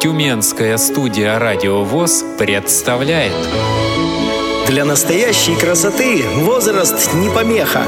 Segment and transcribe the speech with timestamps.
[0.00, 3.32] Тюменская студия «Радио ВОЗ» представляет
[4.66, 7.82] Для настоящей красоты возраст не помеха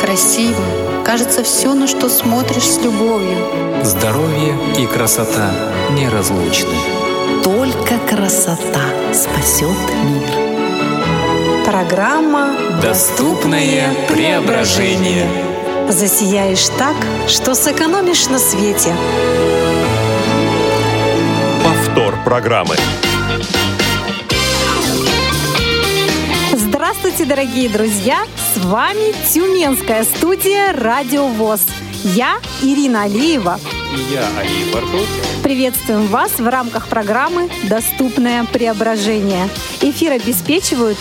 [0.00, 0.62] Красиво.
[1.04, 3.38] Кажется, все, на что смотришь с любовью.
[3.82, 5.50] Здоровье и красота
[5.92, 6.76] неразлучны.
[7.42, 8.84] Только красота
[9.14, 11.64] спасет мир.
[11.64, 15.26] Программа Доступное преображение.
[15.88, 16.96] «Засияешь так,
[17.28, 18.92] что сэкономишь на свете».
[22.24, 22.74] Программы.
[26.52, 28.24] Здравствуйте, дорогие друзья!
[28.54, 31.66] С вами Тюменская студия «Радио ВОЗ».
[32.02, 33.60] Я Ирина Алиева.
[33.94, 35.06] И я, Алия Барков.
[35.42, 39.48] Приветствуем вас в рамках программы «Доступное преображение».
[39.82, 40.98] Эфир обеспечивают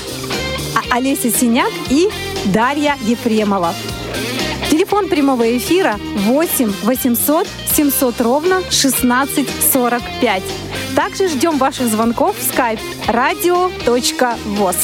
[0.76, 2.10] А- Олеся Синяк и
[2.46, 3.74] Дарья Ефремова.
[4.70, 10.44] Телефон прямого эфира 8 800 700 ровно 1645.
[10.96, 14.78] Также ждем ваших звонков в skype radio.voz.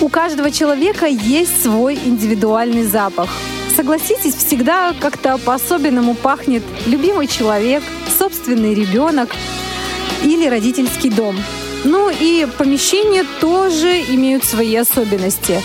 [0.00, 3.30] У каждого человека есть свой индивидуальный запах.
[3.76, 7.82] Согласитесь, всегда как-то по-особенному пахнет любимый человек,
[8.18, 9.30] собственный ребенок
[10.24, 11.36] или родительский дом.
[11.84, 15.62] Ну и помещения тоже имеют свои особенности.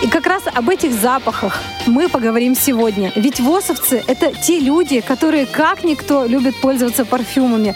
[0.00, 3.10] И как раз об этих запахах мы поговорим сегодня.
[3.16, 7.74] Ведь ВОСовцы— это те люди, которые как никто любят пользоваться парфюмами.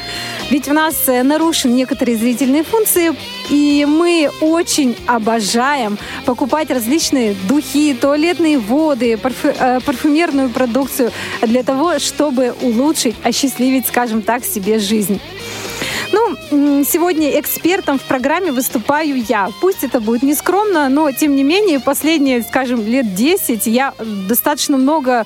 [0.48, 3.12] Ведь у нас э, нарушены некоторые зрительные функции,
[3.50, 11.98] и мы очень обожаем покупать различные духи, туалетные воды, парфю- э, парфюмерную продукцию для того,
[11.98, 15.20] чтобы улучшить, осчастливить, скажем так, себе жизнь.
[16.12, 19.48] Ну, сегодня экспертом в программе выступаю я.
[19.60, 23.94] Пусть это будет не скромно, но тем не менее последние, скажем, лет 10 я
[24.28, 25.24] достаточно много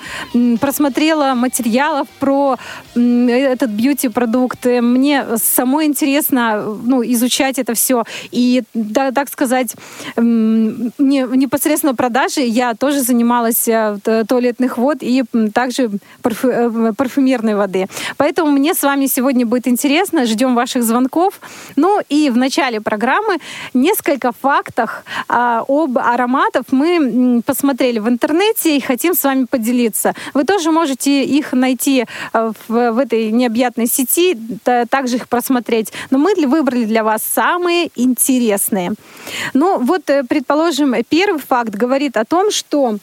[0.61, 2.57] просмотрела материалов про
[2.95, 4.64] м, этот бьюти-продукт.
[4.67, 8.05] Э, Мне самой интересно ну, изучать это все.
[8.31, 9.75] И, да, так сказать,
[10.17, 13.98] непосредственно продажи я тоже занималась э,
[14.29, 15.91] туалетных вод и также
[16.23, 17.86] парфю- э, парфюмерной воды.
[18.17, 20.27] Поэтому мне с вами сегодня будет интересно.
[20.27, 21.41] Ждем ваших звонков.
[21.77, 23.39] Ну и в начале программы
[23.75, 30.15] несколько фактов а, об ароматах мы посмотрели в интернете и хотим с вами поделиться.
[30.35, 35.92] Вы тоже можете их найти а, в, в этой необъятной сети, та- также их просмотреть.
[36.11, 38.92] Но мы для- выбрали для вас самые интересные.
[39.55, 42.98] Ну вот, э, предположим, первый факт говорит о том, что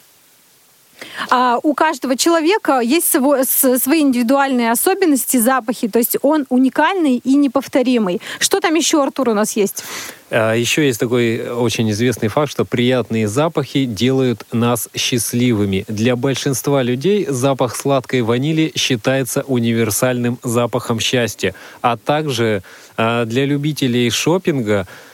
[1.62, 8.20] у каждого человека есть свои индивидуальные особенности, запахи, то есть он уникальный и неповторимый.
[8.38, 9.84] Что там еще, Артур, у нас есть?
[10.30, 15.84] А, Еще есть такой очень известный факт, что приятные запахи делают нас счастливыми.
[15.88, 21.54] Для большинства людей запах сладкой ванили считается универсальным запахом счастья.
[21.82, 22.62] А также
[22.96, 25.13] а, для любителей шопинга а,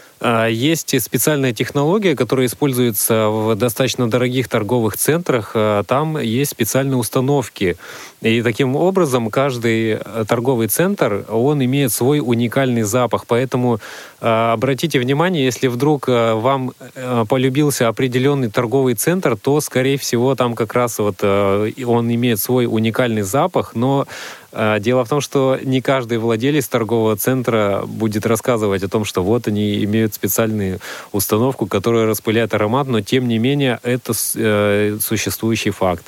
[0.50, 5.52] есть специальная технология, которая используется в достаточно дорогих торговых центрах.
[5.54, 7.76] А, Там есть специальные установки.
[8.20, 13.24] И таким образом каждый э, торговый центр, он имеет свой уникальный запах.
[13.26, 13.80] Поэтому
[14.20, 20.54] обратите внимание, если вдруг э, вам э, полюбился определенный торговый центр, то, скорее всего, там
[20.54, 24.06] как раз вот э, он имеет свой уникальный запах, но
[24.52, 29.22] э, Дело в том, что не каждый владелец торгового центра будет рассказывать о том, что
[29.22, 30.80] вот они имеют специальную
[31.12, 36.04] установку, которая распыляет аромат, но тем не менее это э, существующий факт.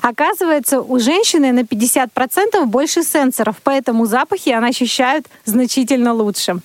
[0.00, 6.60] Оказывается, у женщины на 50% больше сенсоров, поэтому запахи она ощущает значительно лучше.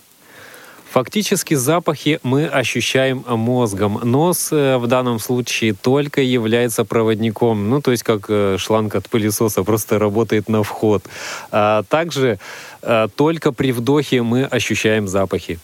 [0.92, 4.00] Фактически запахи мы ощущаем мозгом.
[4.03, 7.70] Нос э, в данном случае только является проводником.
[7.70, 11.03] Ну, то есть как э, шланг от пылесоса просто работает на вход.
[11.52, 12.40] А также
[12.81, 15.59] э, только при вдохе мы ощущаем запахи.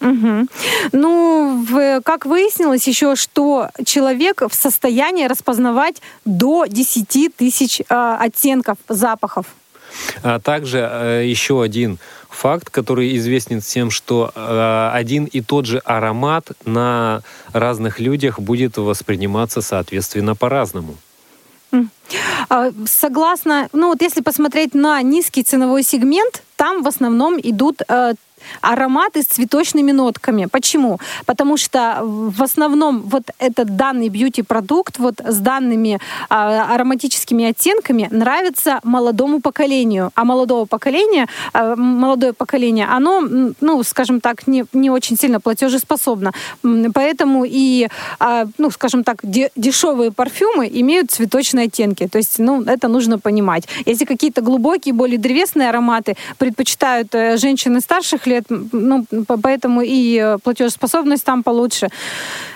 [0.00, 0.48] Мгм.
[0.92, 8.76] Ну, в- как выяснилось еще, что человек в состоянии распознавать до 10 тысяч а, оттенков
[8.88, 9.46] запахов.
[10.22, 11.98] А также э, еще один
[12.30, 17.22] факт, который известен всем, что э, один и тот же аромат на
[17.52, 20.96] разных людях будет восприниматься, соответственно, по-разному.
[22.48, 28.14] А, Согласно, ну вот если посмотреть на низкий ценовой сегмент, там в основном идут э,
[28.60, 30.46] ароматы с цветочными нотками.
[30.50, 30.98] Почему?
[31.24, 35.98] Потому что в основном вот этот данный бьюти-продукт вот с данными
[36.28, 40.10] а, ароматическими оттенками нравится молодому поколению.
[40.14, 43.22] А молодого поколения, а, молодое поколение, оно,
[43.60, 46.32] ну, скажем так, не, не очень сильно платежеспособно.
[46.94, 47.88] Поэтому и,
[48.18, 52.08] а, ну, скажем так, де, дешевые парфюмы имеют цветочные оттенки.
[52.08, 53.68] То есть, ну, это нужно понимать.
[53.86, 56.16] Если какие-то глубокие, более древесные ароматы
[56.46, 59.04] предпочитают э, женщины старших лет, ну,
[59.42, 61.88] поэтому и э, платежеспособность там получше.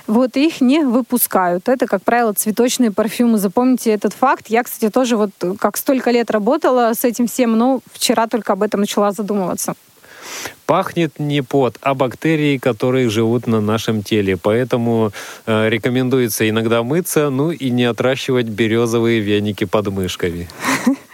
[0.06, 1.68] Вот их не выпускают.
[1.68, 3.38] Это, как правило, цветочные парфюмы.
[3.38, 4.46] Запомните этот факт.
[4.48, 8.62] Я, кстати, тоже вот как столько лет работала с этим всем, но вчера только об
[8.62, 9.74] этом начала задумываться.
[10.66, 14.36] Пахнет не пот, а бактерии, которые живут на нашем теле.
[14.36, 15.10] Поэтому
[15.46, 20.48] э, рекомендуется иногда мыться, ну и не отращивать березовые веники под мышками.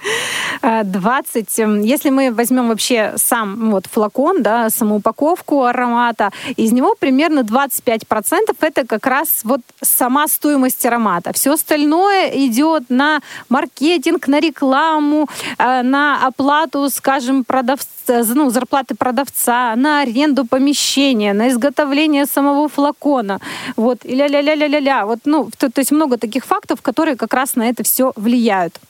[0.84, 1.58] 20.
[1.58, 7.40] Эм, если мы возьмем вообще сам вот флакон, да, саму упаковку аромата, из него примерно
[7.40, 11.32] 25% это как раз вот сама стоимость аромата.
[11.32, 15.28] Все остальное идет на маркетинг, на рекламу,
[15.58, 23.40] э, на оплату, скажем, продавца, ну, зарплаты продавца, на аренду помещения, на изготовление самого флакона.
[23.76, 25.06] Вот, и ля-ля-ля-ля-ля-ля.
[25.06, 28.80] Вот, ну, то, то есть много таких фактов, которые как раз на это все влияют.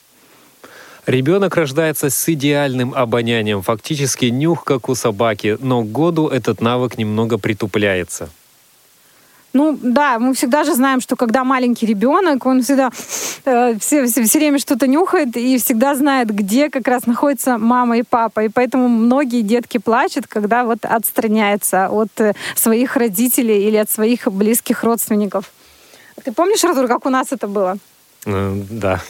[1.06, 6.98] Ребенок рождается с идеальным обонянием, фактически нюх, как у собаки, но к году этот навык
[6.98, 8.28] немного притупляется.
[9.52, 12.90] Ну да, мы всегда же знаем, что когда маленький ребенок, он всегда
[13.44, 17.96] э, все, все, все время что-то нюхает и всегда знает, где как раз находится мама
[17.96, 18.44] и папа.
[18.44, 24.30] И поэтому многие детки плачут, когда вот отстраняются от э, своих родителей или от своих
[24.30, 25.50] близких родственников.
[26.22, 27.78] Ты помнишь, Артур, как у нас это было?
[28.26, 29.00] Э, да.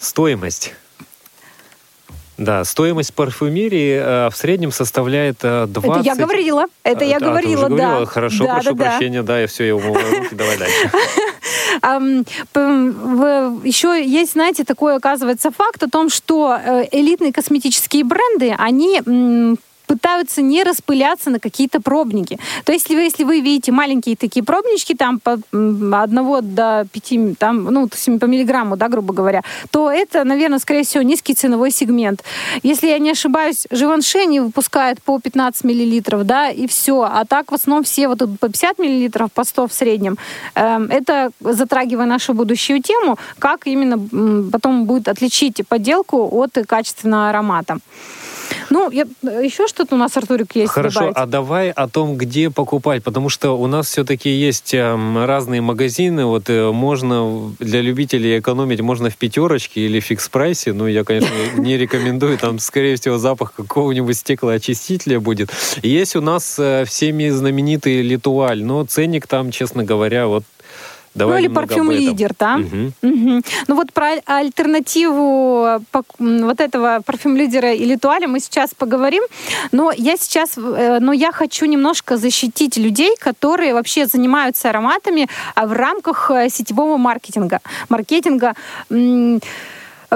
[0.00, 0.72] Стоимость.
[2.38, 5.90] Да, стоимость парфюмерии э, в среднем составляет э, 20...
[5.90, 7.76] Это я говорила, это я а, говорила, да.
[7.76, 8.06] Говорила?
[8.06, 9.34] Хорошо, да, прошу да, прощения, да.
[9.34, 10.90] да, я все, я умываю руки, давай дальше.
[13.62, 19.02] Еще есть, знаете, такой, оказывается, факт о том, что э, элитные косметические бренды, они
[19.90, 22.38] пытаются не распыляться на какие-то пробники.
[22.64, 25.38] То есть, если вы, если вы видите маленькие такие пробнички, там по
[26.02, 29.42] одного до пяти, там, ну, по миллиграмму, да, грубо говоря,
[29.72, 32.22] то это, наверное, скорее всего, низкий ценовой сегмент.
[32.62, 37.02] Если я не ошибаюсь, Живанше не выпускает по 15 миллилитров, да, и все.
[37.02, 40.18] А так в основном все вот по 50 миллилитров, по 100 в среднем.
[40.54, 43.98] Эм, это, затрагивая нашу будущую тему, как именно
[44.52, 47.78] потом будет отличить подделку от качественного аромата.
[48.70, 51.16] Ну, я, еще что-то у нас, Артурик, есть Хорошо, добавить?
[51.16, 56.24] а давай о том, где покупать, потому что у нас все-таки есть э, разные магазины,
[56.24, 61.34] вот э, можно для любителей экономить, можно в пятерочке или в фикс-прайсе, ну, я, конечно,
[61.56, 65.50] не рекомендую, там, скорее всего, запах какого-нибудь стеклоочистителя будет.
[65.82, 70.44] Есть у нас э, всеми знаменитый Литуаль, но ценник там, честно говоря, вот
[71.14, 72.56] Давай ну или парфюм лидер, да?
[72.56, 72.92] Угу.
[73.02, 73.42] Угу.
[73.68, 75.82] Ну вот про альтернативу
[76.18, 79.22] вот этого парфюм лидера и литуаля мы сейчас поговорим.
[79.72, 85.66] Но я сейчас, э, но я хочу немножко защитить людей, которые вообще занимаются ароматами а
[85.66, 87.60] в рамках э, сетевого маркетинга.
[87.88, 88.54] Маркетинга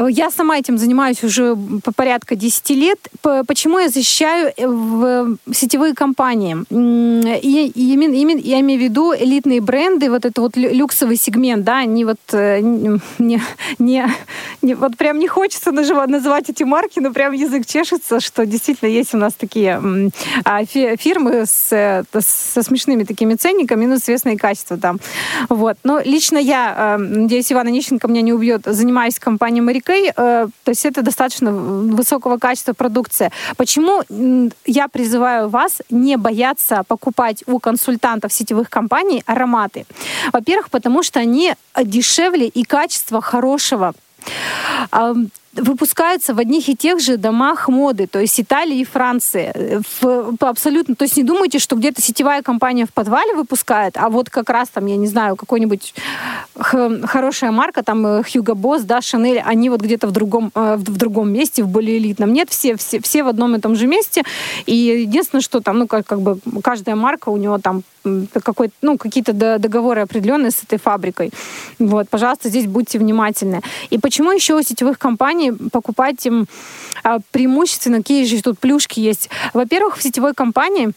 [0.08, 2.98] я сама этим занимаюсь уже по порядка 10 лет.
[3.46, 6.56] Почему я защищаю э, в сетевые компании?
[7.40, 11.78] И, и именно, я имею в виду элитные бренды, вот это вот люксовый сегмент, да,
[11.78, 13.00] они вот э, не,
[13.78, 14.06] не,
[14.62, 19.14] не вот прям не хочется называть эти марки, но прям язык чешется, что действительно есть
[19.14, 19.80] у нас такие
[20.44, 24.98] а, фирмы с, со смешными такими ценниками, ну, известные качества там.
[25.48, 25.76] Вот.
[25.84, 30.12] Но лично я, надеюсь, Иван Онищенко меня не убьет, занимаюсь компанией Мари Кей, э,
[30.64, 33.30] то есть это достаточно высокого качества продукция.
[33.56, 34.02] Почему
[34.64, 39.86] я призываю вас не бояться покупать у консультантов сетевых компаний ароматы?
[40.32, 43.94] Во-первых, потому что они дешевле и качество хорошего
[45.56, 49.82] выпускаются в одних и тех же домах моды, то есть Италии и Франции.
[50.00, 54.30] В, абсолютно, то есть не думайте, что где-то сетевая компания в подвале выпускает, а вот
[54.30, 55.94] как раз там, я не знаю, какой-нибудь
[56.54, 60.96] хорошая марка, там э, Hugo Boss, да, Chanel, они вот где-то в другом, э, в
[60.96, 62.32] другом месте, в более элитном.
[62.32, 64.22] Нет, все, все, все в одном и том же месте.
[64.66, 67.82] И единственное, что там, ну, как, как бы каждая марка, у него там
[68.42, 71.30] какой ну, какие-то договоры определенные с этой фабрикой.
[71.78, 73.60] Вот, пожалуйста, здесь будьте внимательны.
[73.90, 76.46] И почему еще у сетевых компаний покупать им
[77.02, 79.30] а, преимущественно, какие же тут плюшки есть?
[79.52, 80.92] Во-первых, в сетевой компании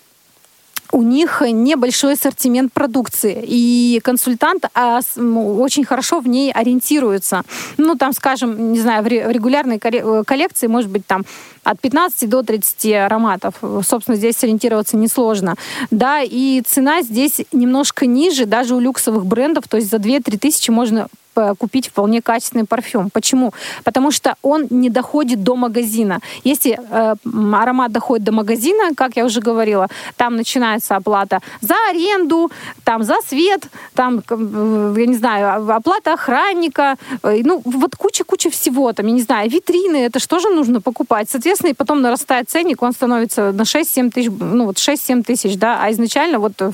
[0.91, 7.43] у них небольшой ассортимент продукции, и консультант а, очень хорошо в ней ориентируется.
[7.77, 11.25] Ну, там, скажем, не знаю, в регулярной э, коллекции может быть там
[11.63, 13.55] от 15 до 30 ароматов.
[13.85, 15.55] Собственно, здесь ориентироваться несложно.
[15.91, 20.71] Да, и цена здесь немножко ниже, даже у люксовых брендов, то есть за 2-3 тысячи
[20.71, 21.07] можно
[21.57, 23.09] купить вполне качественный парфюм.
[23.09, 23.53] Почему?
[23.83, 26.19] Потому что он не доходит до магазина.
[26.43, 27.15] Если э,
[27.53, 32.51] аромат доходит до магазина, как я уже говорила, там начинается оплата за аренду,
[32.83, 38.93] там за свет, там, э, я не знаю, оплата охранника, э, ну, вот куча-куча всего,
[38.93, 41.29] там, я не знаю, витрины, это что же нужно покупать?
[41.29, 45.79] Соответственно, и потом нарастает ценник, он становится на 6-7 тысяч, ну, вот 6-7 тысяч, да,
[45.81, 46.73] а изначально вот в,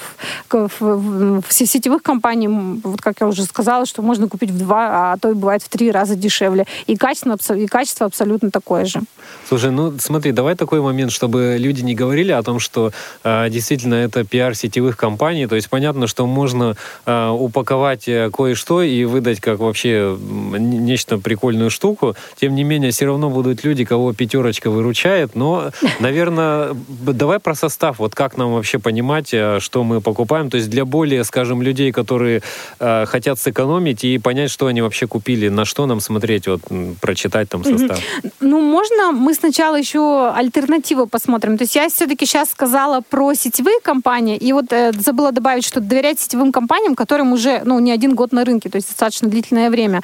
[0.49, 2.51] в, в, в сетевых компаниях,
[2.83, 5.69] вот как я уже сказала, что можно купить в два, а то и бывает в
[5.69, 6.65] три раза дешевле.
[6.87, 9.01] И качество, и качество абсолютно такое же.
[9.47, 12.91] Слушай, ну смотри, давай такой момент, чтобы люди не говорили о том, что
[13.23, 15.47] э, действительно это пиар сетевых компаний.
[15.47, 22.15] То есть понятно, что можно э, упаковать кое-что и выдать как вообще нечто прикольную штуку.
[22.39, 25.35] Тем не менее, все равно будут люди, кого пятерочка выручает.
[25.35, 27.99] Но, наверное, давай про состав.
[27.99, 30.49] Вот как нам вообще понимать, э, что мы покупаем?
[30.49, 32.41] То есть для более, скажем, людей, которые
[32.79, 36.61] э, хотят сэкономить и понять, понять, что они вообще купили, на что нам смотреть, вот
[37.01, 37.99] прочитать там состав?
[38.39, 41.57] Ну, можно мы сначала еще альтернативу посмотрим.
[41.57, 45.79] То есть я все-таки сейчас сказала про сетевые компании, и вот э, забыла добавить, что
[45.79, 49.69] доверять сетевым компаниям, которым уже, ну, не один год на рынке, то есть достаточно длительное
[49.69, 50.01] время.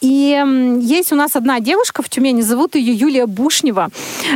[0.00, 3.88] И э, есть у нас одна девушка в Тюмени, зовут ее Юлия Бушнева.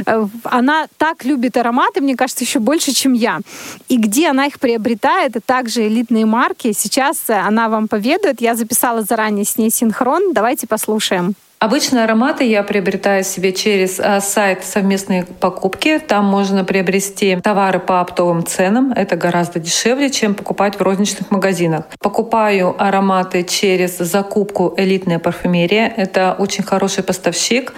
[0.07, 3.41] Э, она так любит ароматы, мне кажется, еще больше, чем я.
[3.89, 8.41] И где она их приобретает, и также элитные марки, сейчас э, она вам поведает.
[8.41, 10.33] Я записала заранее заранее с ней синхрон.
[10.33, 11.35] Давайте послушаем.
[11.59, 15.99] Обычно ароматы я приобретаю себе через а, сайт совместные покупки.
[15.99, 18.93] Там можно приобрести товары по оптовым ценам.
[18.93, 21.87] Это гораздо дешевле, чем покупать в розничных магазинах.
[21.99, 25.93] Покупаю ароматы через закупку «Элитная парфюмерия».
[25.97, 27.73] Это очень хороший поставщик,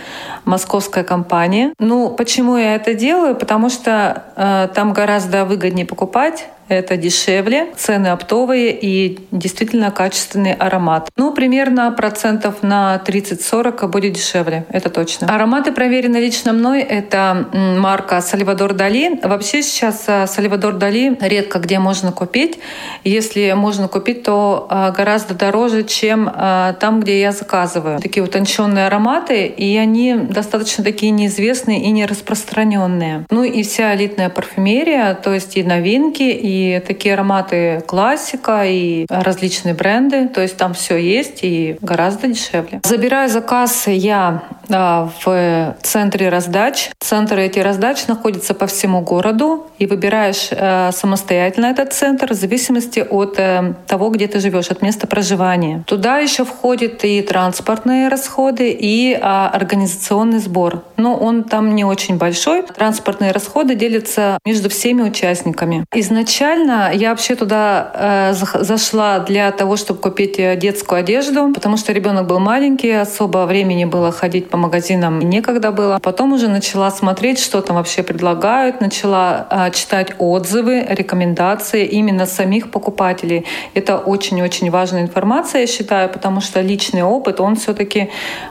[0.44, 1.72] московская компания.
[1.78, 3.36] Ну, почему я это делаю?
[3.36, 11.10] Потому что э, там гораздо выгоднее покупать это дешевле, цены оптовые и действительно качественный аромат.
[11.16, 15.32] Ну, примерно процентов на 30-40 будет дешевле, это точно.
[15.34, 16.82] Ароматы проверены лично мной.
[16.82, 19.18] Это марка Сальвадор Дали.
[19.22, 22.58] Вообще сейчас Сальвадор Дали редко где можно купить.
[23.04, 28.00] Если можно купить, то а, гораздо дороже, чем а, там, где я заказываю.
[28.00, 33.26] Такие утонченные ароматы, и они достаточно такие неизвестные и не распространенные.
[33.30, 39.74] Ну и вся элитная парфюмерия, то есть и новинки, и такие ароматы классика, и различные
[39.74, 40.28] бренды.
[40.28, 42.80] То есть там все есть и гораздо дешевле.
[42.84, 46.90] Забираю заказ я а, в центре раздач.
[46.98, 49.66] Центры эти раздач находятся по всему городу.
[49.78, 54.82] И выбираешь а, самостоятельно этот центр в зависимости от а, того, где ты живешь, от
[54.82, 55.84] места проживания.
[55.86, 60.82] Туда еще входит и транспортные расходы, и а, организационный сбор.
[60.96, 62.62] Но он там не очень большой.
[62.62, 65.84] Транспортные расходы делятся между всеми участниками.
[65.94, 71.76] Изначально изначально я вообще туда э, зашла для того, чтобы купить э, детскую одежду, потому
[71.76, 75.98] что ребенок был маленький, особо времени было ходить по магазинам некогда было.
[76.02, 82.70] Потом уже начала смотреть, что там вообще предлагают, начала э, читать отзывы, рекомендации именно самих
[82.70, 83.44] покупателей.
[83.74, 88.08] Это очень-очень важная информация, я считаю, потому что личный опыт, он все-таки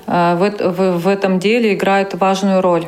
[0.07, 2.87] э, в, в, в этом деле играет важную роль.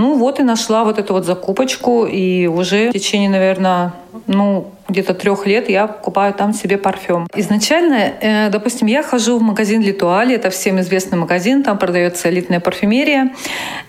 [0.00, 3.92] Ну вот и нашла вот эту вот закупочку, и уже в течение, наверное,
[4.26, 7.26] ну, где-то трех лет я покупаю там себе парфюм.
[7.34, 12.60] Изначально, э, допустим, я хожу в магазин Литуали, это всем известный магазин, там продается элитная
[12.60, 13.32] парфюмерия.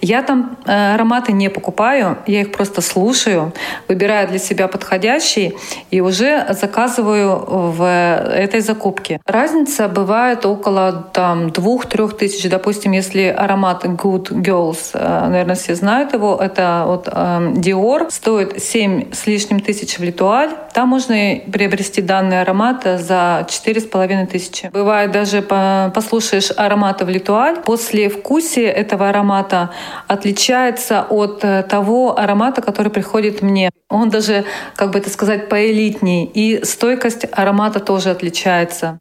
[0.01, 3.53] Я там э, ароматы не покупаю, я их просто слушаю,
[3.87, 5.55] выбираю для себя подходящий
[5.91, 9.19] и уже заказываю в этой закупке.
[9.25, 12.49] Разница бывает около там двух-трех тысяч.
[12.49, 19.13] Допустим, если аромат Good Girls, э, наверное, все знают его, это вот Dior, стоит 7
[19.13, 24.69] с лишним тысяч в Литуаль, там можно приобрести данный аромат за четыре с половиной тысячи.
[24.73, 29.69] Бывает даже послушаешь ароматы в Литуаль, после вкусия этого аромата
[30.07, 33.69] отличается от э, того аромата, который приходит мне.
[33.87, 34.43] Он даже,
[34.75, 36.25] как бы это сказать, поэлитней.
[36.25, 38.99] И стойкость аромата тоже отличается.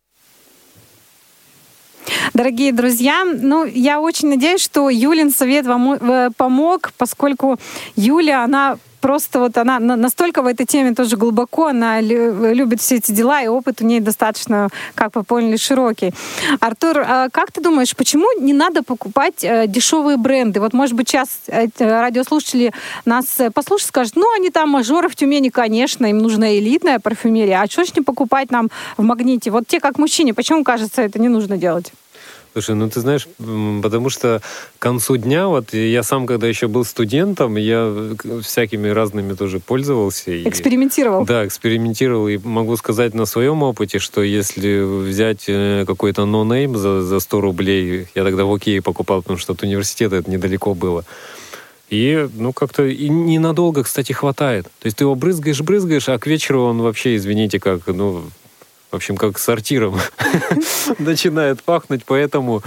[2.35, 7.59] Дорогие друзья, ну, я очень надеюсь, что Юлин совет вам э, помог, поскольку
[7.97, 13.13] Юля, она просто вот она настолько в этой теме тоже глубоко, она любит все эти
[13.13, 16.13] дела, и опыт у нее достаточно, как вы поняли, широкий.
[16.61, 20.61] Артур, а как ты думаешь, почему не надо покупать э, дешевые бренды?
[20.61, 22.73] Вот, может быть, сейчас э, радиослушатели
[23.05, 27.67] нас послушают, скажут, ну, они там мажоры в Тюмени, конечно, им нужна элитная парфюмерия, а
[27.67, 29.51] что ж не покупать нам в магните?
[29.51, 31.93] Вот те, как мужчине, почему, кажется, это не нужно делать?
[32.53, 33.29] Слушай, ну ты знаешь,
[33.83, 34.43] потому что
[34.79, 37.93] к концу дня, вот я сам, когда еще был студентом, я
[38.43, 40.33] всякими разными тоже пользовался.
[40.33, 41.25] И, экспериментировал.
[41.25, 42.27] Да, экспериментировал.
[42.29, 47.41] И могу сказать на своем опыте, что если взять э, какой-то нонейм за, за 100
[47.41, 51.05] рублей, я тогда в Окей покупал, потому что от университета это недалеко было.
[51.89, 54.65] И, ну, как-то и ненадолго, кстати, хватает.
[54.65, 58.23] То есть ты его брызгаешь, брызгаешь, а к вечеру он вообще, извините, как, ну,
[58.91, 59.99] в общем, как сортиром
[60.99, 62.63] начинает пахнуть, поэтому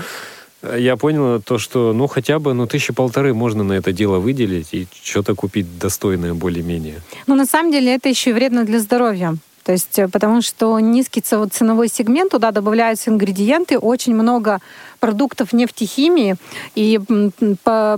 [0.77, 4.69] я понял то, что, ну, хотя бы, ну, тысячи полторы можно на это дело выделить
[4.73, 7.01] и что-то купить достойное более-менее.
[7.27, 9.35] Ну, на самом деле, это еще и вредно для здоровья.
[9.63, 14.59] То есть, э, потому что низкий ценовой сегмент, туда добавляются ингредиенты, очень много
[15.03, 16.37] продуктов нефтехимии,
[16.75, 16.97] и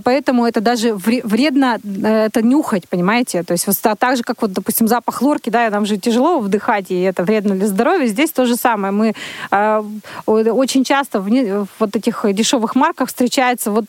[0.03, 3.43] поэтому это даже вредно э, это нюхать, понимаете?
[3.43, 6.89] То есть вот так же, как вот, допустим, запах лорки, да, нам же тяжело вдыхать,
[6.89, 8.07] и это вредно для здоровья.
[8.07, 8.91] Здесь то же самое.
[8.91, 9.13] Мы
[9.51, 9.83] э,
[10.25, 13.85] очень часто в, вот этих дешевых марках встречается вот,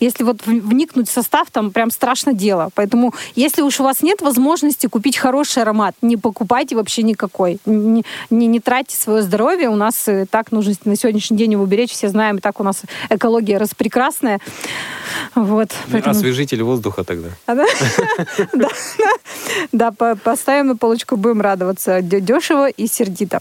[0.00, 2.70] если вот вникнуть в состав, там прям страшно дело.
[2.74, 7.60] Поэтому если уж у вас нет возможности купить хороший аромат, не покупайте вообще никакой.
[7.66, 9.68] Не, не, не тратьте свое здоровье.
[9.68, 11.92] У нас так нужно на сегодняшний день его беречь.
[11.92, 14.38] Все знаем, так у нас экология распрекрасная.
[15.34, 16.16] Вот, поэтому...
[16.16, 17.28] Освежитель воздуха тогда.
[17.46, 17.66] А, да,
[19.92, 22.00] да, поставим на полочку, будем радоваться.
[22.00, 23.40] Дешево и сердито.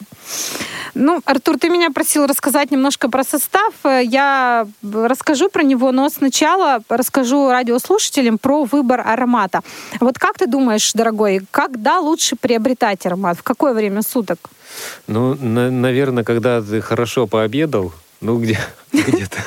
[0.93, 3.73] Ну, Артур, ты меня просил рассказать немножко про состав.
[3.83, 9.61] Я расскажу про него, но сначала расскажу радиослушателям про выбор аромата.
[10.01, 13.37] Вот как ты думаешь, дорогой, когда лучше приобретать аромат?
[13.37, 14.39] В какое время суток?
[15.07, 18.59] Ну, на- наверное, когда ты хорошо пообедал, ну, где,
[18.93, 19.37] где-то.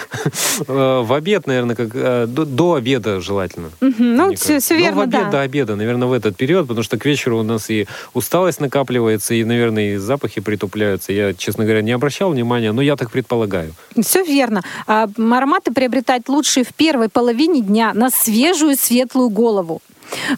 [0.68, 3.70] Э, в обед, наверное, как э, до, до обеда желательно.
[3.80, 5.30] Ну, все, все верно, в обед, да.
[5.30, 9.34] до обеда, наверное, в этот период, потому что к вечеру у нас и усталость накапливается,
[9.34, 11.12] и, наверное, и запахи притупляются.
[11.12, 13.74] Я, честно говоря, не обращал внимания, но я так предполагаю.
[14.00, 14.62] Все верно.
[14.86, 19.82] А, ароматы приобретать лучше в первой половине дня на свежую светлую голову.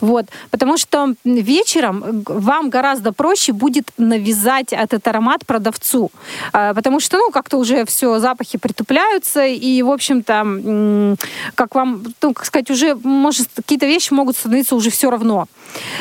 [0.00, 0.26] Вот.
[0.50, 6.10] Потому что вечером вам гораздо проще будет навязать этот аромат продавцу.
[6.52, 11.16] А, потому что, ну, как-то уже все, запахи притупляются, и, в общем-то,
[11.54, 15.46] как вам, ну, как сказать, уже, может, какие-то вещи могут становиться уже все равно.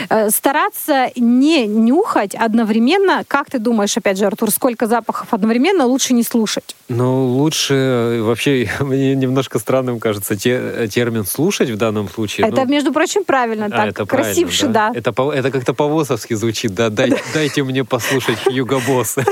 [0.09, 3.23] Э, стараться не нюхать одновременно.
[3.27, 6.75] Как ты думаешь, опять же, Артур, сколько запахов одновременно лучше не слушать?
[6.89, 12.47] Ну, лучше э, вообще, мне немножко странным кажется те, термин «слушать» в данном случае.
[12.47, 14.91] Это, ну, между прочим, правильно, а, так это красивше, да.
[14.91, 14.99] да.
[14.99, 19.17] Это, это как-то по-восовски звучит, да, Дай, дайте мне послушать Юго Босс.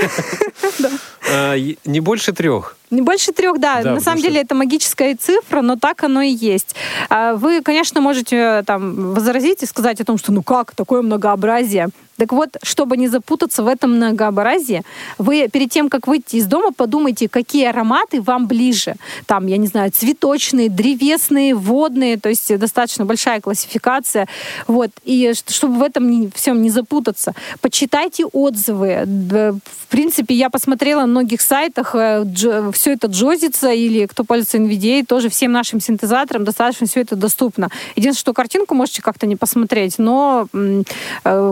[1.31, 2.75] А, не больше трех.
[2.89, 3.83] Не больше трех, да.
[3.83, 6.75] да На самом деле это магическая цифра, но так оно и есть.
[7.09, 11.03] А, вы, конечно, можете э, там возразить и сказать о том, что ну как, такое
[11.03, 11.89] многообразие.
[12.19, 14.83] Так вот, чтобы не запутаться в этом многообразии,
[15.17, 18.95] вы перед тем, как выйти из дома, подумайте, какие ароматы вам ближе.
[19.25, 24.27] Там, я не знаю, цветочные, древесные, водные, то есть достаточно большая классификация.
[24.67, 24.91] Вот.
[25.05, 29.05] И чтобы в этом не, всем не запутаться, почитайте отзывы.
[29.05, 32.25] В принципе, я посмотрела на многих сайтах, э,
[32.73, 37.69] все это джозится, или кто пользуется NVDA, тоже всем нашим синтезаторам достаточно все это доступно.
[37.95, 40.83] Единственное, что картинку можете как-то не посмотреть, но, э,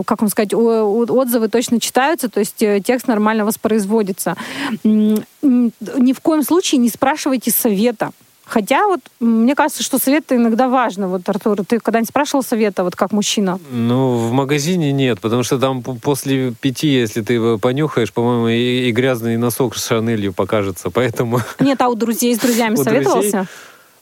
[0.04, 4.36] как вам сказать, отзывы точно читаются, то есть э, текст нормально воспроизводится.
[4.82, 8.10] Ни в коем случае не спрашивайте совета.
[8.48, 11.08] Хотя вот мне кажется, что совет иногда важно.
[11.08, 13.60] Вот, Артур, ты когда-нибудь спрашивал совета, вот как мужчина?
[13.70, 18.92] Ну, в магазине нет, потому что там после пяти, если ты понюхаешь, по-моему, и, и
[18.92, 21.40] грязный носок с шанелью покажется, поэтому...
[21.60, 23.46] Нет, а у друзей с друзьями советовался?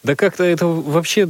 [0.07, 1.29] Да как-то это вообще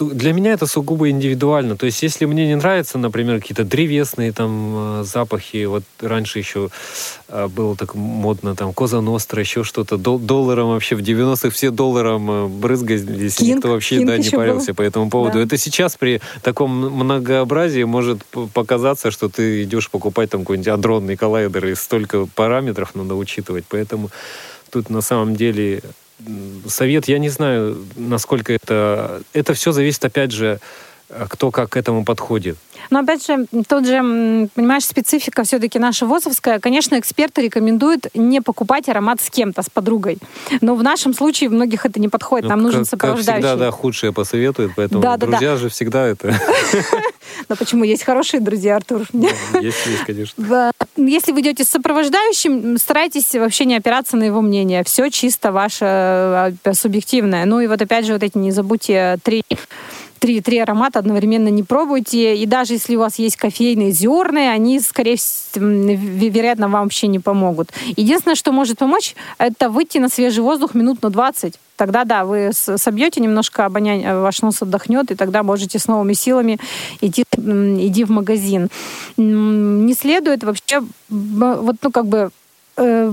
[0.00, 1.76] для меня это сугубо индивидуально.
[1.76, 6.70] То есть, если мне не нравятся, например, какие-то древесные там э, запахи, вот раньше еще
[7.28, 12.30] э, было так модно, там, Коза Ностра, еще что-то, долларом вообще, в 90-х все долларом
[12.30, 14.74] э, брызгались, Кинг, никто вообще Кинг да, не парился был.
[14.76, 15.38] по этому поводу.
[15.38, 15.44] Да.
[15.44, 21.66] Это сейчас при таком многообразии может показаться, что ты идешь покупать там какой-нибудь адронный коллайдер,
[21.66, 23.64] и столько параметров надо учитывать.
[23.68, 24.10] Поэтому
[24.70, 25.82] тут на самом деле
[26.66, 29.22] совет, я не знаю, насколько это...
[29.32, 30.60] Это все зависит, опять же,
[31.28, 32.56] кто как к этому подходит.
[32.90, 33.98] Но опять же, тут же,
[34.54, 36.60] понимаешь, специфика все-таки наша ВОЗовская.
[36.60, 40.18] Конечно, эксперты рекомендуют не покупать аромат с кем-то, с подругой.
[40.60, 42.44] Но в нашем случае многих это не подходит.
[42.44, 43.42] Ну, Нам нужен как, сопровождающий.
[43.42, 45.56] Как всегда, да, худшее посоветуют, поэтому да, друзья да, да.
[45.56, 46.34] же всегда это...
[47.48, 49.02] Но почему есть хорошие друзья, Артур?
[49.60, 50.72] Есть, есть, конечно.
[50.96, 54.82] Если вы идете с сопровождающим, старайтесь вообще не опираться на его мнение.
[54.82, 55.84] Все чисто ваше
[56.64, 57.44] э, субъективное.
[57.44, 59.42] Ну и вот опять же, вот эти не забудьте три
[60.18, 62.36] три, три аромата одновременно не пробуйте.
[62.36, 67.18] И даже если у вас есть кофейные зерны, они, скорее всего, вероятно, вам вообще не
[67.18, 67.72] помогут.
[67.96, 71.58] Единственное, что может помочь, это выйти на свежий воздух минут на 20.
[71.76, 76.12] Тогда, да, вы собьете немножко обоняние, э, ваш нос отдохнет, и тогда можете с новыми
[76.12, 76.58] силами
[77.00, 78.68] идти, иди в магазин.
[79.16, 82.30] Не следует вообще, вот, ну, как бы
[82.76, 83.12] э,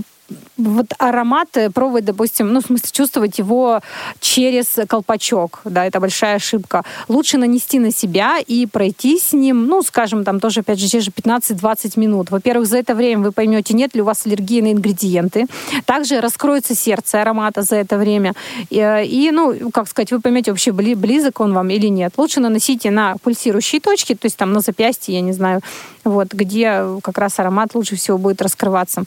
[0.58, 3.82] вот аромат пробовать, допустим, ну, в смысле, чувствовать его
[4.20, 6.84] через колпачок, да, это большая ошибка.
[7.08, 11.00] Лучше нанести на себя и пройти с ним, ну, скажем, там тоже, опять же, те
[11.00, 12.32] же 15-20 минут.
[12.32, 15.46] Во-первых, за это время вы поймете, нет ли у вас аллергии на ингредиенты.
[15.86, 18.34] Также раскроется сердце аромата за это время.
[18.70, 22.14] И, и ну, как сказать, вы поймете, вообще близок он вам или нет.
[22.18, 25.62] Лучше наносите на пульсирующие точки, то есть там на запястье, я не знаю,
[26.04, 29.04] вот, где как раз аромат лучше всего будет раскрываться.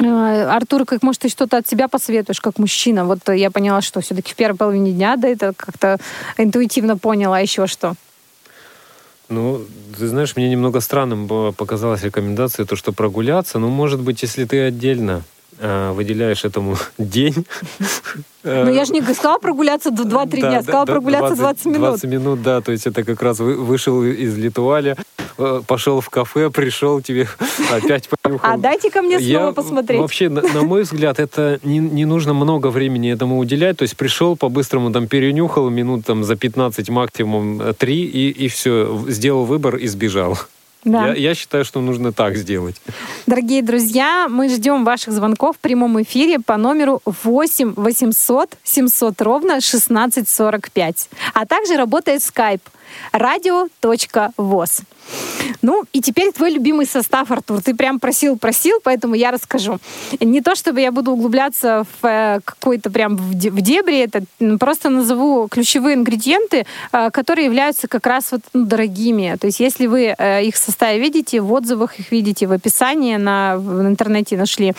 [0.00, 3.04] Э, Артур, как может ты что-то от себя посоветуешь, как мужчина?
[3.04, 5.98] Вот я поняла, что все-таки в первой половине дня, да, это как-то
[6.38, 7.94] интуитивно поняла, а еще что?
[9.28, 9.62] Ну,
[9.96, 13.58] ты знаешь, мне немного странным показалась рекомендация, то, что прогуляться.
[13.58, 17.46] Ну, может быть, если ты отдельно э, выделяешь этому день.
[18.42, 21.80] Ну, я же не сказала прогуляться 2-3 дня, сказала прогуляться 20 минут.
[21.80, 24.96] 20 минут, да, то есть это как раз вышел из Литуаля,
[25.36, 27.28] э, пошел в кафе, пришел, тебе
[27.70, 28.50] опять понюхал.
[28.50, 30.00] А дайте ко мне снова я, посмотреть.
[30.00, 33.96] Вообще, на, на мой взгляд, это не, не нужно много времени этому уделять, то есть
[33.96, 39.76] пришел, по-быстрому там перенюхал, минут там за 15 максимум 3, и, и все, сделал выбор
[39.76, 40.38] и сбежал.
[40.84, 41.08] Да.
[41.08, 42.80] Я, я считаю, что нужно так сделать.
[43.26, 49.54] Дорогие друзья, мы ждем ваших звонков в прямом эфире по номеру 8 800 700 ровно
[49.56, 51.10] 1645.
[51.34, 52.62] А также работает Skype
[53.12, 54.82] radio.voz.
[55.62, 57.60] Ну, и теперь твой любимый состав, Артур.
[57.62, 59.78] Ты прям просил-просил, поэтому я расскажу.
[60.20, 64.22] Не то, чтобы я буду углубляться в э, какой-то прям в дебри, это
[64.58, 69.36] просто назову ключевые ингредиенты, э, которые являются как раз вот ну, дорогими.
[69.38, 73.16] То есть если вы э, их в составе видите, в отзывах их видите, в описании
[73.16, 74.72] на, в интернете нашли,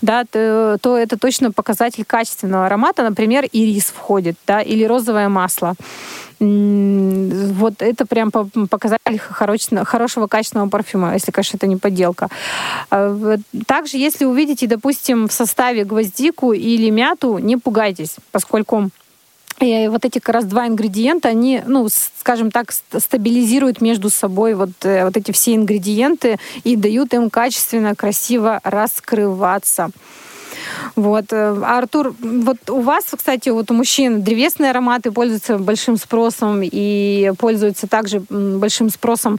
[0.00, 3.02] да, то, то это точно показатель качественного аромата.
[3.02, 5.74] Например, ирис входит, да, или розовое масло
[6.42, 12.28] вот это прям показатель хорошего качественного парфюма, если, конечно, это не подделка.
[12.90, 18.90] А, также, если увидите, допустим, в составе гвоздику или мяту, не пугайтесь, поскольку
[19.60, 24.70] и вот эти как раз два ингредиента, они, ну, скажем так, стабилизируют между собой вот,
[24.82, 29.90] э, вот эти все ингредиенты и дают им качественно, красиво раскрываться.
[30.96, 31.26] Вот.
[31.32, 37.32] Э, Артур, вот у вас, кстати, вот у мужчин древесные ароматы пользуются большим спросом и
[37.38, 39.38] пользуются также большим спросом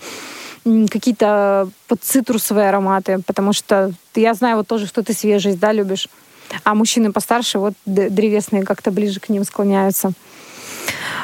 [0.64, 1.70] какие-то
[2.02, 6.08] цитрусовые ароматы, потому что я знаю вот тоже, что ты свежесть, да, любишь.
[6.64, 10.14] А мужчины постарше вот древесные как-то ближе к ним склоняются.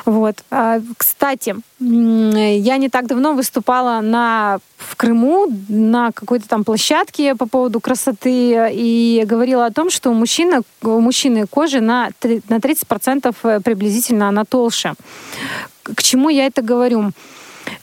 [0.05, 0.43] Вот.
[0.51, 7.47] А, кстати, я не так давно выступала на, в Крыму на какой-то там площадке по
[7.47, 13.35] поводу красоты и говорила о том, что у мужчины, у мужчины кожи на, на 30%
[13.43, 14.93] э, приблизительно она толще.
[15.83, 17.11] К чему я это говорю?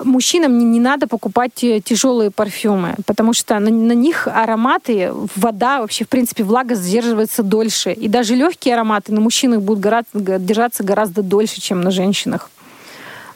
[0.03, 6.05] Мужчинам не, не надо покупать тяжелые парфюмы, потому что на, на них ароматы, вода, вообще,
[6.05, 7.92] в принципе, влага задерживается дольше.
[7.92, 12.51] И даже легкие ароматы на мужчинах будут гораздо, держаться гораздо дольше, чем на женщинах.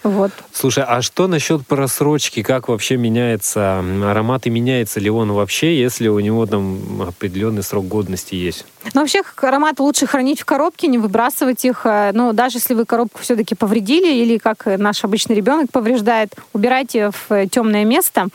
[0.02, 0.32] Вот.
[0.52, 2.42] Слушай, а что насчет просрочки?
[2.42, 7.86] Как вообще меняется аромат и меняется ли он вообще, если у него там определенный срок
[7.86, 8.64] годности есть?
[8.94, 11.82] Ну, вообще аромат лучше хранить в коробке, не выбрасывать их.
[11.84, 17.10] Э, ну, даже если вы коробку все-таки повредили или как наш обычный ребенок повреждает, убирайте
[17.10, 18.28] в темное место.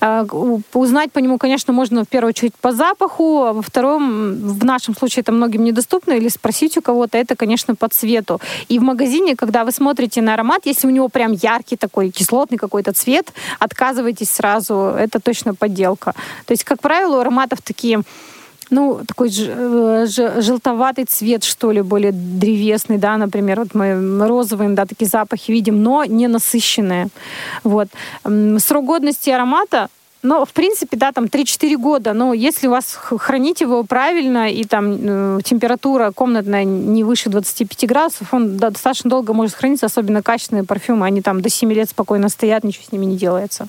[0.00, 0.24] Э,
[0.74, 4.94] узнать по нему, конечно, можно в первую очередь по запаху, а во втором, в нашем
[4.94, 8.40] случае это многим недоступно, или спросить у кого-то, это, конечно, по цвету.
[8.68, 12.58] И в магазине, когда вы смотрите на аромат, если у него прям яркий такой кислотный
[12.58, 16.14] какой-то цвет, отказывайтесь сразу, это точно подделка.
[16.46, 18.02] То есть, как правило, у ароматов такие
[18.72, 24.86] ну, такой э, желтоватый цвет, что ли, более древесный, да, например, вот мы розовые, да,
[24.86, 27.08] такие запахи видим, но не насыщенные.
[27.62, 27.88] Вот.
[28.58, 29.88] Срок годности аромата
[30.22, 32.12] но, в принципе, да, там 3-4 года.
[32.12, 37.88] Но если у вас хранить его правильно и там э, температура комнатная не выше 25
[37.88, 41.06] градусов, он да, достаточно долго может храниться, особенно качественные парфюмы.
[41.06, 43.66] Они там до 7 лет спокойно стоят, ничего с ними не делается.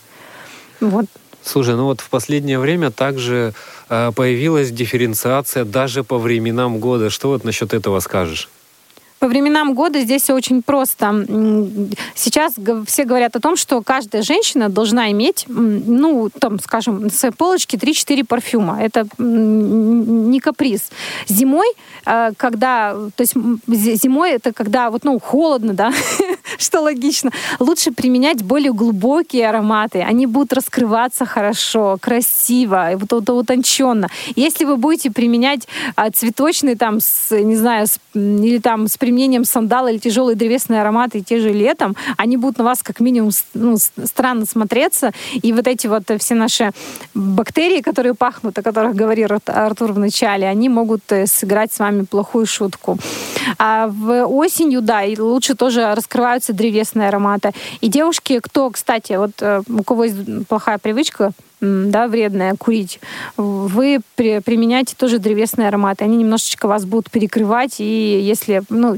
[0.80, 1.06] Вот.
[1.44, 3.54] Слушай, ну вот в последнее время также
[3.90, 7.10] э, появилась дифференциация даже по временам года.
[7.10, 8.50] Что вот насчет этого скажешь?
[9.24, 11.26] По временам года здесь все очень просто.
[12.14, 17.34] Сейчас все говорят о том, что каждая женщина должна иметь, ну, там, скажем, на своей
[17.34, 18.84] полочке 3-4 парфюма.
[18.84, 20.90] Это не каприз.
[21.30, 21.68] Зимой,
[22.06, 23.34] э, когда, то есть
[23.68, 25.94] зимой это когда вот, ну, холодно, да,
[26.58, 30.02] что логично, лучше применять более глубокие ароматы.
[30.02, 34.10] Они будут раскрываться хорошо, красиво, вот, вот, утонченно.
[34.36, 39.46] Если вы будете применять а, цветочный там, с, не знаю, с, или там с применением
[39.46, 43.78] сандала или тяжелые древесные ароматы, те же летом, они будут на вас как минимум ну,
[43.78, 45.12] странно смотреться.
[45.34, 46.72] И вот эти вот все наши
[47.14, 51.80] бактерии, которые пахнут, о которых говорил Ар- Артур в начале, они могут э, сыграть с
[51.80, 52.98] вами плохую шутку.
[53.58, 57.52] А в осенью, да, и лучше тоже раскрываются древесные ароматы.
[57.80, 63.00] И девушки, кто, кстати, вот э, у кого есть плохая привычка, да, вредная, курить,
[63.38, 66.04] вы при- применяйте тоже древесные ароматы.
[66.04, 68.94] Они немножечко вас будут перекрывать, и если ну,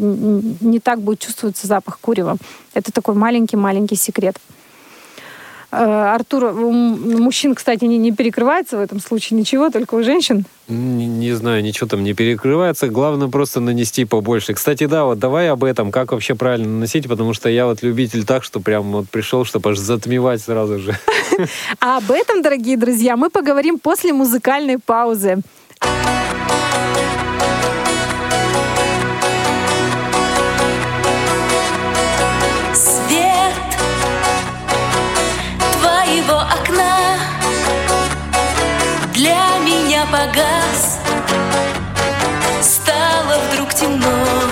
[0.62, 2.38] не так будет чувствоваться запах курева.
[2.74, 4.38] Это такой маленький-маленький секрет.
[5.78, 10.46] Э, Артур, у мужчин, кстати, не, не перекрывается в этом случае ничего, только у женщин.
[10.68, 12.88] Не, не знаю, ничего там не перекрывается.
[12.88, 14.54] Главное просто нанести побольше.
[14.54, 18.24] Кстати, да, вот давай об этом, как вообще правильно наносить, потому что я вот любитель
[18.24, 20.98] так, что прям вот пришел, чтобы аж затмевать сразу же.
[21.82, 25.42] А об этом, дорогие друзья, мы поговорим после музыкальной паузы.
[25.82, 26.25] Свет
[36.26, 37.18] твоего окна
[39.14, 41.00] для меня погас,
[42.62, 44.45] стало вдруг темно.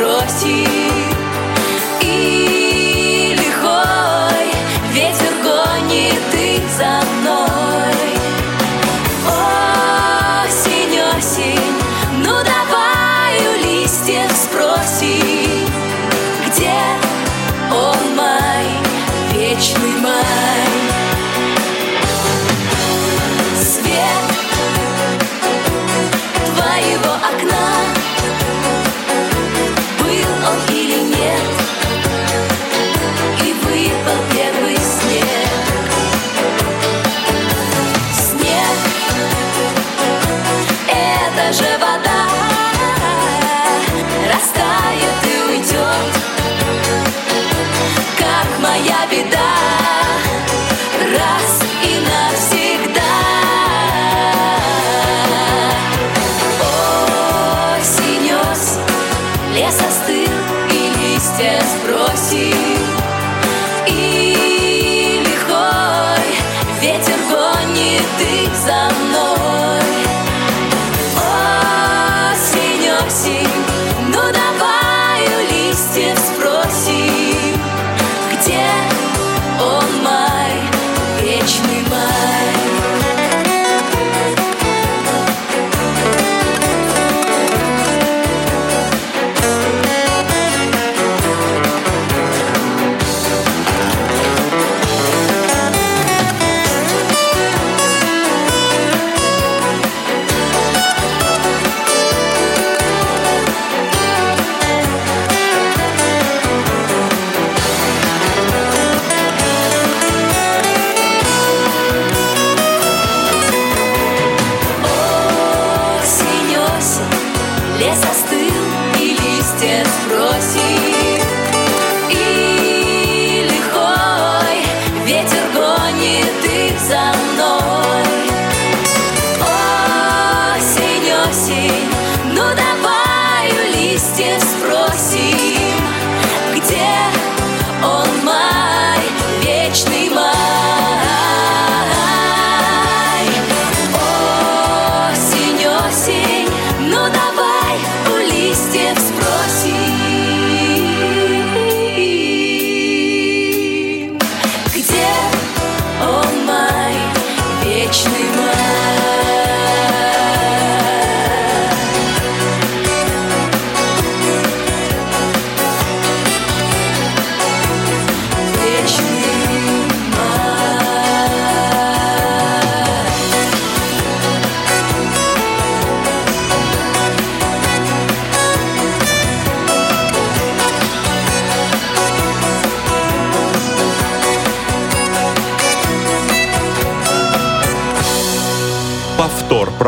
[0.00, 0.99] Листья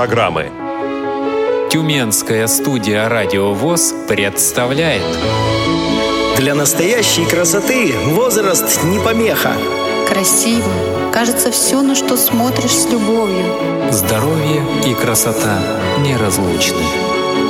[0.03, 0.51] программы.
[1.71, 5.05] Тюменская студия «Радио ВОЗ» представляет
[6.39, 9.53] Для настоящей красоты возраст не помеха.
[10.09, 10.73] Красиво.
[11.13, 13.45] Кажется, все, на что смотришь с любовью.
[13.93, 15.61] «Здоровье и красота
[16.01, 16.83] неразлучны».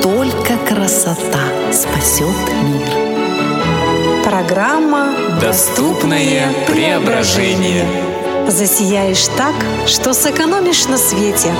[0.03, 4.23] Только красота спасет мир.
[4.23, 5.11] Программа
[5.41, 7.87] Доступное преображение.
[8.47, 9.55] «Засияешь так,
[9.87, 11.51] что сэкономишь на свете».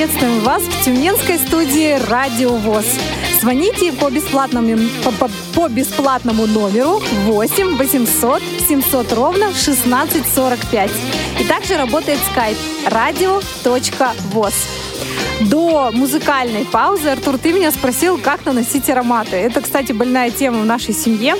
[0.00, 2.86] Приветствуем вас в Тюменской студии «Радио ВОЗ».
[3.42, 10.90] Звоните по бесплатному, по, по- по бесплатному номеру 8 800 700 ровно 1645.
[11.38, 14.54] И также работает скайп radio.voz.
[15.40, 19.36] До музыкальной паузы, Артур, ты меня спросил, как наносить ароматы.
[19.36, 21.34] Это, кстати, больная тема в нашей семье.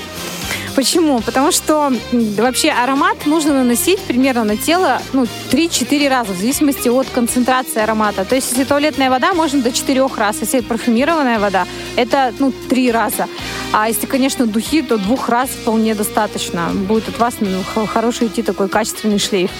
[0.75, 1.21] Почему?
[1.21, 1.91] Потому что
[2.37, 8.25] вообще аромат нужно наносить примерно на тело ну, 3-4 раза, в зависимости от концентрации аромата.
[8.25, 10.37] То есть, если туалетная вода, можно до 4 раз.
[10.41, 13.27] Если парфюмированная вода, это ну, 3 раза.
[13.73, 16.69] А если, конечно, духи, то двух раз вполне достаточно.
[16.73, 19.51] Будет от вас ну, хороший идти такой качественный шлейф.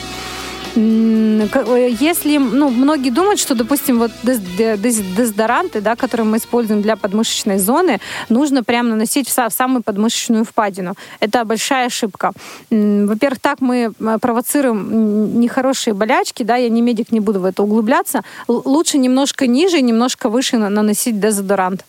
[0.76, 6.38] Э, Если, ну, многие думают, что, допустим, вот дез- де- дез- дезодоранты, да, которые мы
[6.38, 10.94] используем для подмышечной зоны, нужно прям наносить в, са- в самую подмышечную впадину.
[11.20, 12.32] Это большая ошибка.
[12.70, 18.22] Во-первых, так мы провоцируем нехорошие болячки, да, я не медик, не буду в это углубляться.
[18.48, 21.86] Лучше немножко ниже немножко выше на- наносить дезодорант.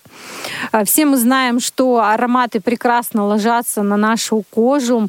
[0.72, 5.08] А, Все мы знаем, что ароматы прекрасно ложатся на нашу кожу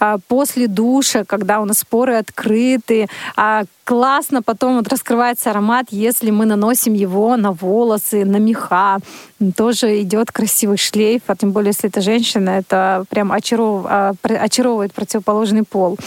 [0.00, 3.08] а, после душа, когда у нас поры открыты.
[3.36, 8.98] А, Классно потом вот раскрывается аромат, если мы наносим его на волосы, на меха.
[9.56, 14.94] Тоже идет красивый шлейф, а тем более, если это женщина, это прям очаров- а, очаровывает
[14.94, 15.98] противоположный пол.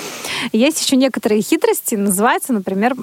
[0.51, 2.95] Есть еще некоторые хитрости, называется, например,